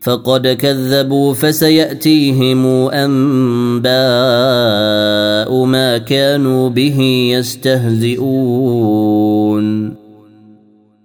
فقد 0.00 0.48
كذبوا 0.48 1.34
فسيأتيهم 1.34 2.66
أنباء 2.66 3.88
ما 5.64 5.98
كانوا 5.98 6.68
به 6.68 7.00
يستهزئون. 7.34 8.38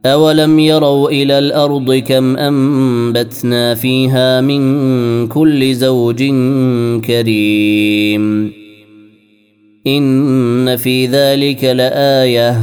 أولم 0.06 0.60
يروا 0.60 1.10
إلى 1.10 1.40
الأرض 1.40 1.94
كم 1.94 2.38
أنبتنا 2.38 3.76
فيها 3.76 4.42
من 4.42 5.28
كل 5.28 5.73
زوج 5.73 6.23
كريم. 7.06 8.52
إن 9.88 10.76
في 10.76 11.08
ذلك 11.08 11.64
لآية. 11.64 12.60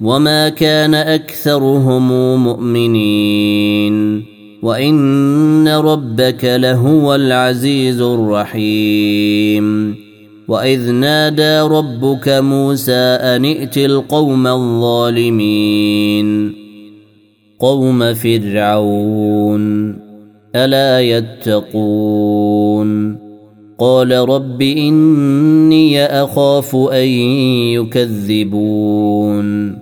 وما 0.00 0.48
كان 0.48 0.94
أكثرهم 0.94 2.44
مؤمنين. 2.44 4.31
وان 4.62 5.68
ربك 5.68 6.44
لهو 6.44 7.14
العزيز 7.14 8.00
الرحيم 8.00 9.94
واذ 10.48 10.90
نادى 10.90 11.60
ربك 11.60 12.28
موسى 12.28 12.92
ان 12.92 13.44
ائت 13.44 13.78
القوم 13.78 14.46
الظالمين 14.46 16.52
قوم 17.58 18.14
فرعون 18.14 19.96
الا 20.54 21.00
يتقون 21.00 22.82
قال 23.78 24.12
رب 24.12 24.62
اني 24.62 26.04
اخاف 26.04 26.76
ان 26.76 27.08
يكذبون 27.74 29.81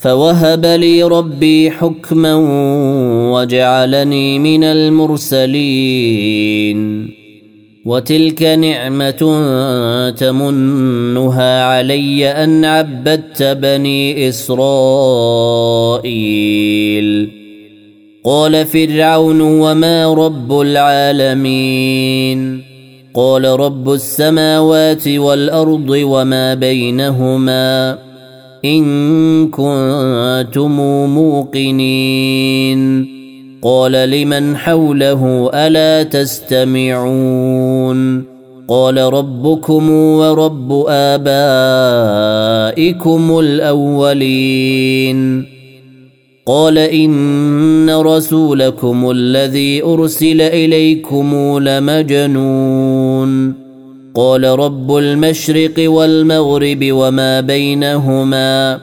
فوهب 0.00 0.66
لي 0.66 1.02
ربي 1.02 1.70
حكما 1.70 2.34
وجعلني 3.32 4.38
من 4.38 4.64
المرسلين. 4.64 6.30
وتلك 7.86 8.42
نعمة 8.42 9.40
تمنها 10.10 11.64
علي 11.64 12.28
أن 12.28 12.64
عبدت 12.64 13.42
بني 13.42 14.28
إسرائيل. 14.28 14.60
قال 18.24 18.66
فرعون 18.66 19.40
وما 19.40 20.14
رب 20.14 20.60
العالمين. 20.60 22.62
قال 23.14 23.44
رب 23.44 23.92
السماوات 23.92 25.08
والأرض 25.08 25.90
وما 25.90 26.54
بينهما. 26.54 28.09
إن 28.64 29.48
كنتم 29.48 30.80
موقنين. 31.14 32.80
قال 33.62 33.92
لمن 33.92 34.56
حوله 34.56 35.50
ألا 35.54 36.02
تستمعون؟ 36.02 38.24
قال 38.68 38.98
ربكم 38.98 39.90
ورب 39.90 40.84
آبائكم 40.88 41.38
الأولين. 43.38 45.44
قال 46.46 46.78
إن 46.78 47.90
رسولكم 47.90 49.10
الذي 49.10 49.82
أرسل 49.82 50.40
إليكم 50.40 51.58
لمجنون. 51.58 53.59
قال 54.14 54.44
رب 54.44 54.96
المشرق 54.96 55.74
والمغرب 55.78 56.78
وما 56.82 57.40
بينهما 57.40 58.80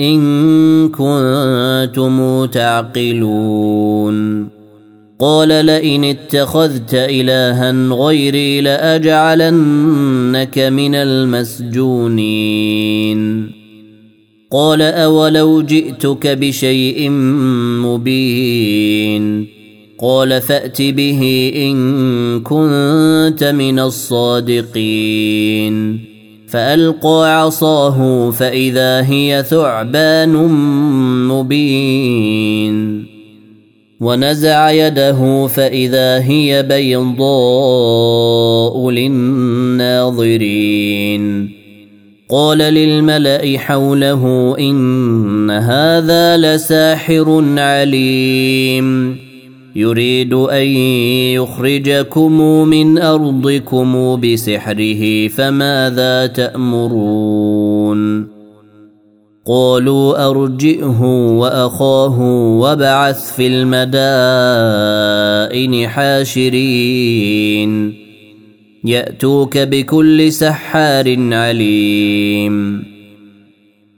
إن 0.00 0.88
كنتم 0.88 2.44
تعقلون. 2.44 4.48
قال 5.20 5.48
لئن 5.48 6.04
اتخذت 6.04 6.94
الها 6.94 7.88
غيري 7.88 8.60
لأجعلنك 8.60 10.58
من 10.58 10.94
المسجونين. 10.94 12.30
قال 14.52 14.82
أولو 14.82 15.62
جئتك 15.62 16.26
بشيء 16.26 17.10
مبين. 17.82 19.55
قال 19.98 20.40
فأت 20.40 20.82
به 20.82 21.52
إن 21.56 22.40
كنت 22.40 23.44
من 23.44 23.78
الصادقين. 23.78 25.26
فألقى 26.48 27.40
عصاه 27.40 28.30
فإذا 28.30 29.10
هي 29.10 29.44
ثعبان 29.50 30.32
مبين. 31.28 33.06
ونزع 34.00 34.70
يده 34.70 35.46
فإذا 35.46 36.22
هي 36.22 36.62
بيضاء 36.62 37.30
للناظرين. 38.90 40.36
قال 42.30 42.58
للملأ 42.58 43.58
حوله 43.58 44.54
إن 44.58 45.50
هذا 45.50 46.36
لساحر 46.36 47.44
عليم. 47.58 49.25
يريد 49.76 50.34
أن 50.34 50.66
يخرجكم 51.36 52.40
من 52.68 52.98
أرضكم 52.98 54.20
بسحره 54.20 55.28
فماذا 55.28 56.26
تأمرون؟ 56.26 58.28
قالوا 59.46 60.30
أرجئه 60.30 61.02
وأخاه 61.38 62.20
وابعث 62.58 63.36
في 63.36 63.46
المدائن 63.46 63.98
حاشرين. 65.88 67.72
يأتوك 68.84 69.58
بكل 69.58 70.32
سحار 70.32 71.34
عليم. 71.34 72.95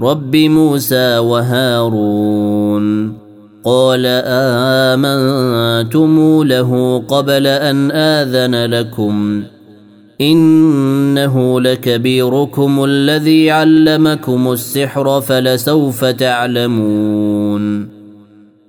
رب 0.00 0.36
موسى 0.36 1.18
وهارون 1.18 3.12
قال 3.64 4.02
آمنتم 4.96 6.42
له 6.42 7.02
قبل 7.08 7.46
أن 7.46 7.90
آذن 7.90 8.64
لكم 8.74 9.42
إنه 10.20 11.60
لكبيركم 11.60 12.84
الذي 12.84 13.50
علمكم 13.50 14.52
السحر 14.52 15.20
فلسوف 15.20 16.04
تعلمون 16.04 17.97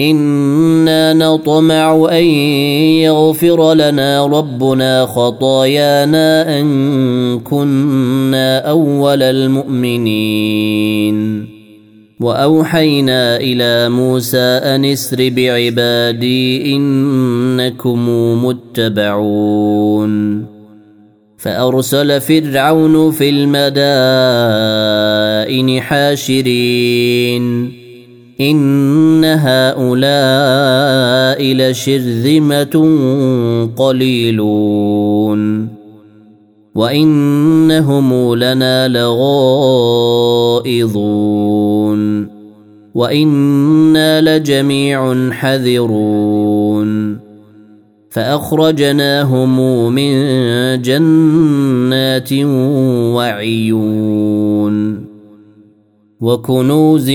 أنا 0.00 1.12
نطمع 1.12 2.08
ان 2.12 2.24
يغفر 3.02 3.74
لنا 3.74 4.26
ربنا 4.26 5.06
خطايانا 5.06 6.60
ان 6.60 7.40
كنا 7.40 8.58
اول 8.58 9.22
المؤمنين. 9.22 11.18
واوحينا 12.20 13.36
إلى 13.36 13.88
موسى 13.88 14.38
ان 14.38 14.84
اسر 14.84 15.32
بعبادي 15.36 16.76
انكم 16.76 18.08
متبعون. 18.44 20.44
فارسل 21.38 22.20
فرعون 22.20 23.10
في 23.10 23.30
المدائن 23.30 23.70
حاشرين. 25.80 27.72
إن 28.40 29.24
هؤلاء 29.24 29.78
لشرذمة 31.42 32.74
قليلون 33.76 35.68
وإنهم 36.74 38.34
لنا 38.34 38.88
لغائظون 38.88 39.48
وإنا 42.94 44.20
لجميع 44.20 45.30
حذرون 45.32 47.18
فأخرجناهم 48.10 49.92
من 49.92 50.12
جنات 50.82 52.32
وعيون 53.14 55.07
وكنوز 56.20 57.10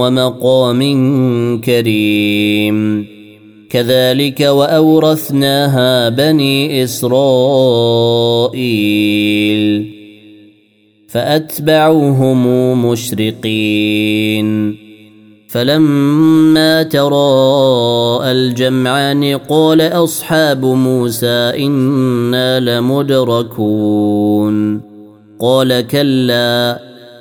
ومقام 0.00 0.80
كريم. 1.60 3.06
كذلك 3.70 4.40
وأورثناها 4.40 6.08
بني 6.08 6.84
إسرائيل 6.84 7.18
فأتبعوهم 11.08 12.46
مشرقين. 12.86 14.76
فلما 15.48 16.82
تراءى 16.82 18.32
الجمعان 18.32 19.24
قال 19.24 19.80
أصحاب 19.80 20.64
موسى 20.64 21.66
إنا 21.66 22.60
لمدركون. 22.60 24.80
قال 25.40 25.86
كلا 25.86 26.87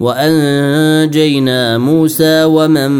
وأنجينا 0.00 1.78
موسى 1.78 2.44
ومن 2.44 2.90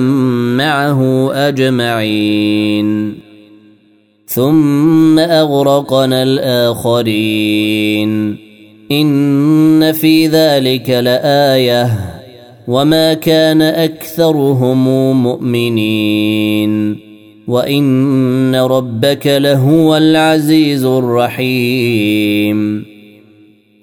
معه 0.57 1.33
أجمعين. 1.33 3.15
ثم 4.27 5.19
أغرقنا 5.19 6.23
الآخرين. 6.23 8.37
إن 8.93 9.93
في 9.93 10.27
ذلك 10.27 10.91
لآية. 10.91 11.91
وما 12.69 13.15
كان 13.15 13.63
أكثرهم 13.63 15.23
مؤمنين. 15.23 16.99
وإن 17.49 18.55
ربك 18.55 19.27
لهو 19.27 19.97
العزيز 19.97 20.85
الرحيم. 20.85 22.94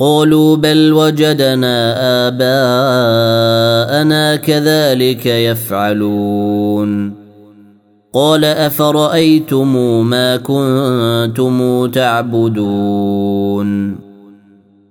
قالوا 0.00 0.56
بل 0.56 0.92
وجدنا 0.92 1.94
آباءنا 2.28 4.36
كذلك 4.36 5.26
يفعلون. 5.26 7.12
قال 8.14 8.44
أفرأيتم 8.44 9.76
ما 10.06 10.36
كنتم 10.36 11.86
تعبدون؟ 11.86 13.68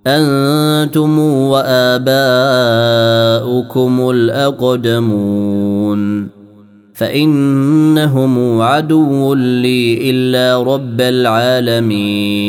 أنتم 0.06 1.18
وآباؤكم 1.18 2.10
الأقدمون. 4.10 5.98
فإنهم 6.94 8.60
عدو 8.60 9.34
لي 9.34 10.10
إلا 10.10 10.62
رب 10.62 11.00
العالمين. 11.00 12.48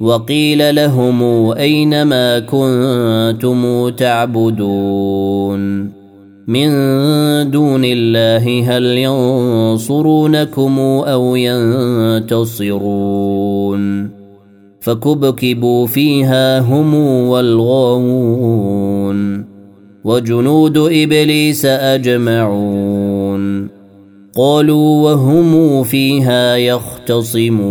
وقيل 0.00 0.74
لهم 0.74 1.22
أين 1.52 2.02
ما 2.02 2.38
كنتم 2.38 3.88
تعبدون 3.88 5.60
من 6.48 6.70
دون 7.50 7.84
الله 7.84 8.76
هل 8.76 8.84
ينصرونكم 8.84 10.78
أو 10.78 11.36
ينتصرون 11.36 13.00
فكبكبوا 14.80 15.86
فيها 15.86 16.60
هم 16.60 16.94
والغاوون 17.28 18.70
وجنود 20.04 20.78
إبليس 20.78 21.64
أجمعون 21.64 23.00
قالوا 24.36 25.10
وهم 25.10 25.82
فيها 25.82 26.56
يختصمون 26.56 27.70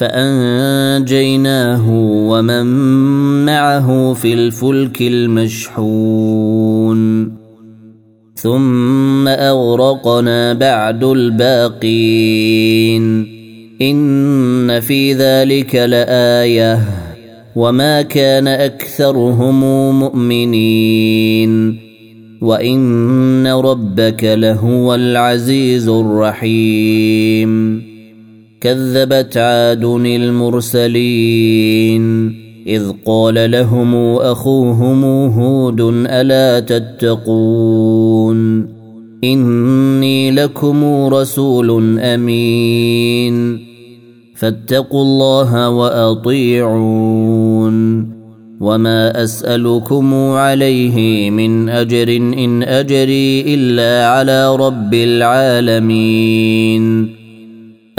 فأنجيناه 0.00 1.90
ومن 2.04 2.66
معه 3.44 4.14
في 4.14 4.34
الفلك 4.34 5.02
المشحون. 5.02 7.00
ثم 8.34 9.28
أغرقنا 9.28 10.52
بعد 10.52 11.04
الباقين. 11.04 13.02
إن 13.82 14.80
في 14.80 15.12
ذلك 15.12 15.74
لآية. 15.74 16.78
وما 17.56 18.02
كان 18.02 18.48
أكثرهم 18.48 19.60
مؤمنين. 20.00 21.78
وإن 22.40 23.46
ربك 23.46 24.24
لهو 24.24 24.94
العزيز 24.94 25.88
الرحيم. 25.88 27.89
كذبت 28.60 29.36
عاد 29.36 29.84
المرسلين 30.06 31.60
إذ 32.66 32.92
قال 33.06 33.50
لهم 33.50 33.94
أخوهم 34.16 35.04
هود 35.30 35.80
ألا 36.06 36.60
تتقون 36.60 38.40
إني 39.24 40.30
لكم 40.30 40.84
رسول 41.06 41.98
أمين 41.98 43.58
فاتقوا 44.36 45.02
الله 45.02 45.70
وأطيعون 45.70 47.20
وما 48.60 49.24
أسألكم 49.24 50.14
عليه 50.14 51.30
من 51.30 51.68
أجر 51.68 52.16
إن 52.16 52.62
أجري 52.62 53.54
إلا 53.54 54.06
على 54.06 54.56
رب 54.56 54.94
العالمين 54.94 56.40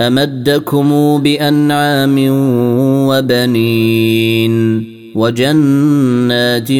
أمدكم 0.00 1.18
بأنعام 1.22 2.16
وبنين 3.08 4.84
وجنات 5.14 6.70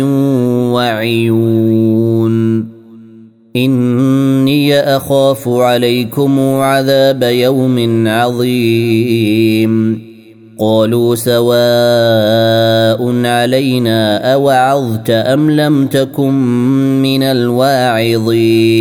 وعيون 0.72 2.66
إني 3.56 4.80
أخاف 4.80 5.48
عليكم 5.48 6.40
عذاب 6.40 7.22
يوم 7.22 8.08
عظيم 8.08 10.00
قالوا 10.58 11.14
سواء 11.14 11.40
علينا 13.26 14.32
أوعظت 14.34 15.10
أم 15.10 15.50
لم 15.50 15.86
تكن 15.86 16.32
من 17.02 17.22
الواعظين 17.22 18.80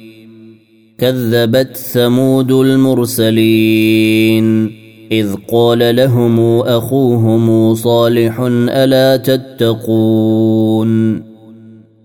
كذبت 1.01 1.77
ثمود 1.77 2.51
المرسلين. 2.51 4.71
إذ 5.11 5.35
قال 5.51 5.95
لهم 5.95 6.59
أخوهم 6.59 7.75
صالح 7.75 8.39
ألا 8.69 9.17
تتقون؟ 9.17 11.21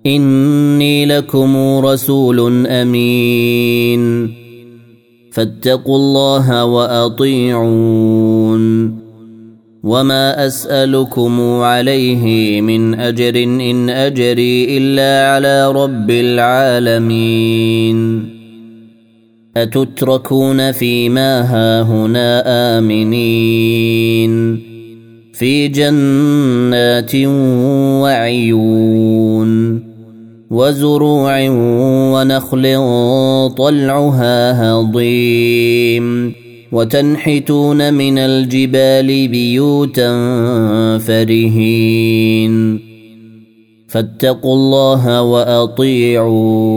إني 0.07 1.07
لكم 1.07 1.79
رسول 1.79 2.67
أمين. 2.67 4.33
فاتقوا 5.33 5.97
الله 5.97 6.65
وأطيعون. 6.65 8.17
وما 9.83 10.47
أسألكم 10.47 11.41
عليه 11.41 12.61
من 12.61 12.95
أجر 12.95 13.45
إن 13.45 13.91
أجري 13.91 14.79
إلا 14.79 15.31
على 15.31 15.73
رب 15.73 16.11
العالمين. 16.11 17.97
أتتركون 19.57 20.73
فيما 20.73 21.41
هاهنا 21.41 22.43
آمنين 22.79 24.57
في 25.33 25.69
جنات 25.69 27.15
وعيون 28.03 29.83
وزروع 30.51 31.49
ونخل 32.13 32.63
طلعها 33.57 34.71
هضيم 34.73 36.33
وتنحتون 36.73 37.95
من 37.95 38.19
الجبال 38.19 39.29
بيوتا 39.29 40.09
فرهين 40.99 42.81
فاتقوا 43.89 44.55
الله 44.55 45.23
وأطيعون 45.23 46.77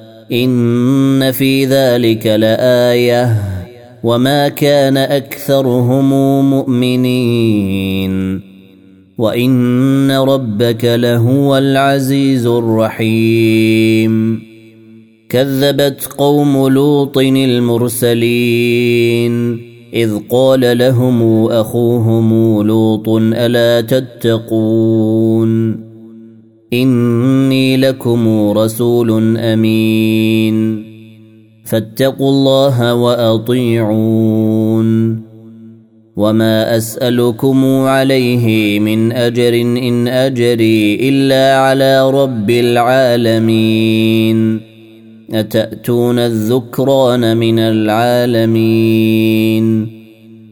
ان 0.31 1.31
في 1.31 1.65
ذلك 1.65 2.27
لايه 2.27 3.43
وما 4.03 4.47
كان 4.47 4.97
اكثرهم 4.97 6.09
مؤمنين 6.49 8.41
وان 9.17 10.11
ربك 10.11 10.85
لهو 10.85 11.57
العزيز 11.57 12.45
الرحيم 12.45 14.41
كذبت 15.29 16.05
قوم 16.17 16.67
لوط 16.67 17.17
المرسلين 17.17 18.51
اذ 19.93 20.17
قال 20.29 20.77
لهم 20.77 21.45
اخوهم 21.45 22.61
لوط 22.67 23.09
الا 23.09 23.81
تتقون 23.81 25.11
إني 26.73 27.77
لكم 27.77 28.49
رسول 28.49 29.37
أمين. 29.37 30.83
فاتقوا 31.65 32.29
الله 32.29 32.93
وأطيعون. 32.93 34.87
وما 36.15 36.77
أسألكم 36.77 37.65
عليه 37.65 38.79
من 38.79 39.11
أجر 39.11 39.61
إن 39.61 40.07
أجري 40.07 41.09
إلا 41.09 41.57
على 41.57 42.11
رب 42.11 42.49
العالمين. 42.49 44.59
أتأتون 45.33 46.19
الذكران 46.19 47.37
من 47.37 47.59
العالمين. 47.59 50.00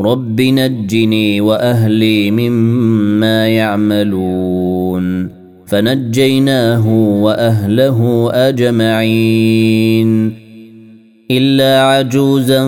رب 0.00 0.40
نجني 0.40 1.40
واهلي 1.40 2.30
مما 2.30 3.48
يعملون 3.48 5.30
فنجيناه 5.66 6.88
واهله 7.22 8.30
اجمعين 8.32 10.32
الا 11.30 11.82
عجوزا 11.82 12.62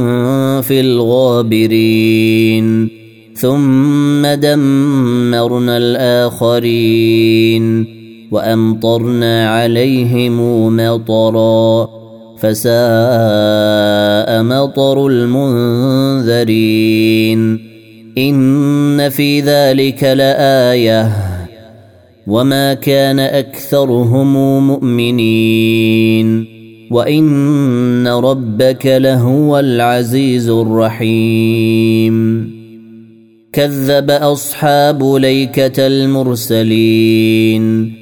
في 0.60 0.80
الغابرين 0.80 2.88
ثم 3.34 4.26
دمرنا 4.26 5.76
الاخرين 5.76 7.86
وامطرنا 8.30 9.48
عليهم 9.48 10.66
مطرا 10.76 12.01
فساء 12.42 14.42
مطر 14.42 15.06
المنذرين. 15.06 17.58
إن 18.18 19.08
في 19.08 19.40
ذلك 19.40 20.04
لآية. 20.04 21.12
وما 22.26 22.74
كان 22.74 23.20
أكثرهم 23.20 24.66
مؤمنين. 24.66 26.46
وإن 26.90 28.08
ربك 28.08 28.86
لهو 28.86 29.58
العزيز 29.58 30.48
الرحيم. 30.48 32.48
كذب 33.52 34.10
أصحاب 34.10 35.14
ليكة 35.14 35.86
المرسلين. 35.86 38.01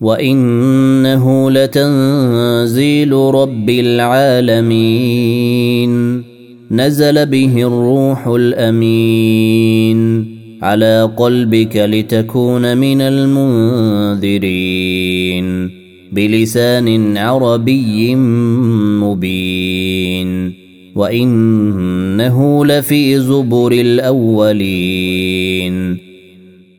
وانه 0.00 1.50
لتنزيل 1.50 3.12
رب 3.12 3.70
العالمين 3.70 5.14
نزل 6.70 7.26
به 7.26 7.62
الروح 7.66 8.26
الامين 8.26 10.00
على 10.62 11.10
قلبك 11.16 11.76
لتكون 11.76 12.76
من 12.76 13.00
المنذرين 13.00 14.44
بلسان 16.12 17.16
عربي 17.16 18.14
مبين 19.04 20.52
وانه 20.94 22.66
لفي 22.66 23.20
زبر 23.20 23.72
الاولين 23.72 25.24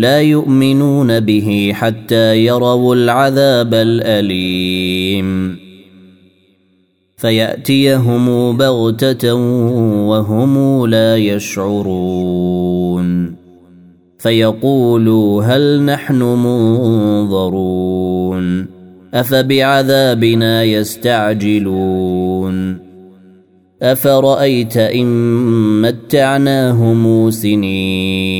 لا 0.00 0.20
يؤمنون 0.20 1.20
به 1.20 1.72
حتى 1.74 2.44
يروا 2.44 2.94
العذاب 2.94 3.74
الأليم. 3.74 5.56
فيأتيهم 7.16 8.56
بغتة 8.56 9.34
وهم 10.04 10.86
لا 10.86 11.16
يشعرون. 11.16 13.10
فيقولوا 14.18 15.42
هل 15.42 15.82
نحن 15.82 16.22
منظرون؟ 16.22 17.60
أفبعذابنا 19.14 20.64
يستعجلون؟ 20.64 22.78
أفرأيت 23.82 24.76
إن 24.76 25.06
متعناهم 25.82 27.30
سنين؟ 27.30 28.39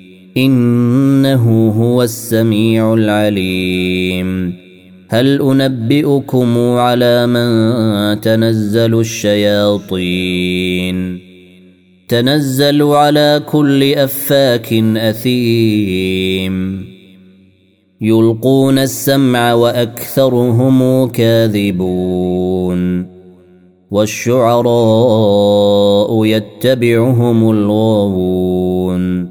إنه 0.37 1.69
هو 1.69 2.03
السميع 2.03 2.93
العليم. 2.93 4.53
هل 5.09 5.41
أنبئكم 5.41 6.57
على 6.57 7.27
من 7.27 8.21
تنزل 8.21 8.99
الشياطين؟ 8.99 11.19
تنزل 12.07 12.83
على 12.83 13.41
كل 13.51 13.93
أفاك 13.93 14.73
أثيم. 14.97 16.85
يلقون 18.01 18.79
السمع 18.79 19.53
وأكثرهم 19.53 21.07
كاذبون. 21.07 23.05
والشعراء 23.91 24.65
يتبعهم 26.25 27.51
الغاوون. 27.51 29.30